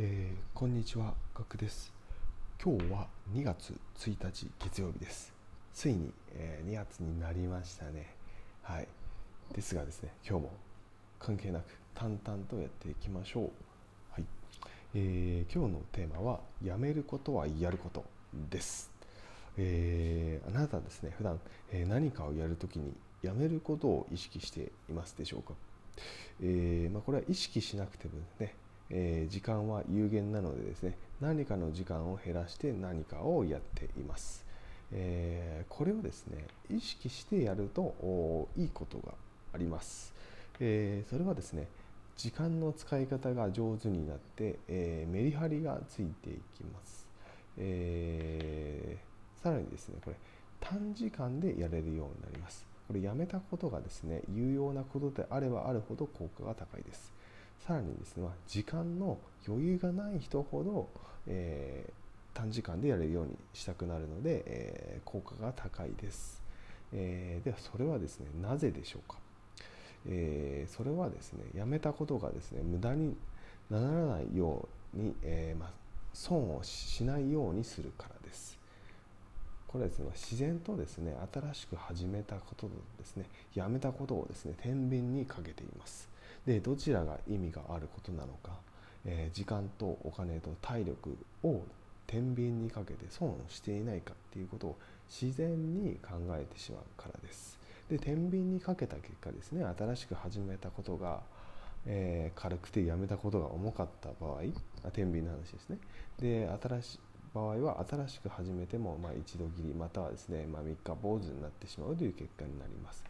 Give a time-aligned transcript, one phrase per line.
[0.00, 1.92] えー、こんにちは、ガクです。
[2.62, 5.34] 今日は2月1日月曜日です。
[5.74, 8.14] ついに、えー、2月になりましたね。
[8.62, 8.86] はい。
[9.52, 10.52] ですがですね、今日も
[11.18, 11.64] 関係なく
[11.96, 13.50] 淡々とやっていきましょう。
[14.12, 14.24] はい。
[14.94, 18.04] えー、今日のテーマは、やめることはやること
[18.50, 18.92] です。
[19.56, 21.40] え、あなたですね、普段、
[21.72, 25.54] え、何かをやるときにやめることを意識していますでしょうか？
[26.40, 28.54] えまあ、これは意識しなくてもね、
[28.90, 34.46] えー、時間は有限なのでですね何かの時間を減らして何かをやっています、
[34.92, 39.12] えー、これをですね意識してやるといいことが
[39.52, 40.14] あります、
[40.60, 41.66] えー、それはですね
[42.16, 47.06] 時間の使い方が上手になって、えメリハリがついていきます、
[47.56, 48.96] え
[49.40, 50.16] さらにですねこれ
[50.58, 52.66] 短時間でやれるようになります。
[52.88, 57.12] これやめたことがですね有用なことであればあるほど効果が高いです。
[57.66, 60.88] さらにですね、時間の余裕がない人ほど、
[61.26, 66.42] えー、短時間でやれるようにしたくなるので、えー、効果が高いです、
[66.92, 69.18] えー、ではそれはですねなぜでしょうか、
[70.06, 73.16] えそれはですねやめたことがですね無駄に
[73.70, 75.70] ならないように、えまあ、
[76.14, 78.58] 損をしないようにするからです。
[79.66, 86.08] これはですね自然とですね新しく始めたこととですねやめたことをですね天秤にかけています。
[86.48, 88.52] でどちらが意味があることなのか、
[89.04, 91.60] えー、時間とお金と体力を
[92.06, 94.78] 天秤にかけて損をしていないかっていうことを
[95.10, 97.58] 自然に考えてしまうからです。
[97.90, 101.20] で天秤にかけた結果ですね新しく始めたことが、
[101.84, 104.40] えー、軽くてやめたことが重かった場合
[104.84, 105.78] あ天秤の話ですね
[106.18, 106.98] で新しい
[107.34, 113.04] 場合は新しく始めても、まあ、一度きりまたはですね、まあ、3日坊主になってしまうという結果になります。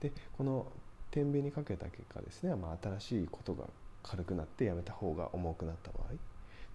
[0.00, 0.66] でこの
[1.10, 3.64] 天秤にかけた結果ですね、まあ、新しいことが
[4.02, 6.12] 軽くなってやめた方が重くなった場合。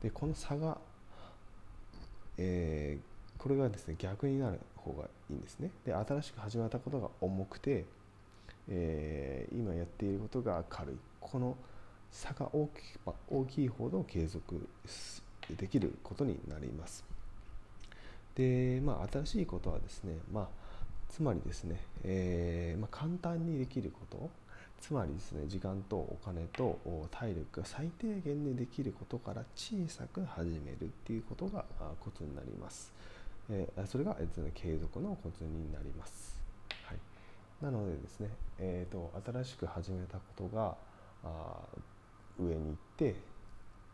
[0.02, 0.78] でこの差が、
[2.38, 5.72] えー、これがですね逆になる方がいいんですね。
[5.86, 7.86] で新しく始まったことが重くて、
[8.70, 10.96] えー、今やっていることが軽い。
[11.20, 11.58] この
[12.12, 12.72] 差が大き
[13.30, 14.68] 大きいほど継続
[15.58, 17.04] できることになります。
[18.36, 20.65] でまあ新しいことはですねまあ
[21.10, 24.30] つまりですね、えー、まあ、簡単にできること
[24.82, 26.80] つまりですね時間とお金と
[27.12, 31.66] 体力が最低限でできることから小さく始めるっていうことが
[32.00, 32.94] コツになります、
[33.50, 36.40] えー、それが、えー、継続のコツになります、
[36.84, 36.98] はい、
[37.64, 38.30] なのでですね、
[38.60, 40.76] えーと、新しく始めたことが
[41.24, 41.58] あ
[42.38, 43.16] 上に行って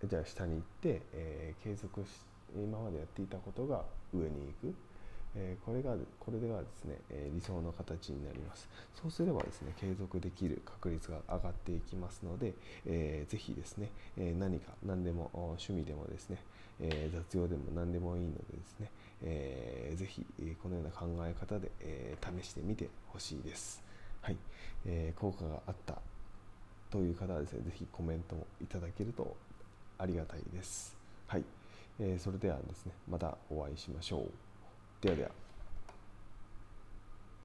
[0.03, 2.07] じゃあ下に行って、えー、継続し
[2.55, 3.83] 今までやっていたことが
[4.13, 4.90] 上に行く。
[5.35, 8.67] えこれがこれではですね、え理想の形になります。
[9.01, 12.53] そうすればですね継続できる確率が上がっていきますので、
[12.85, 16.37] えー、ぜひですね、え何か何でも趣味でもですね、
[16.79, 18.91] え雑用でも何でもいいのでですね、
[19.23, 20.25] えー、ぜひ
[20.61, 23.81] このような考え方で、え試してみてほしいです。
[24.21, 24.37] はい、
[24.85, 25.97] えー効果があった
[26.89, 29.35] という方はですねぜひコメントもいただけると
[29.97, 30.95] ありがたいです。
[31.27, 31.43] はい、
[31.99, 34.50] えー、それではですねまたお会いしましょう。
[35.01, 35.50] ではでは。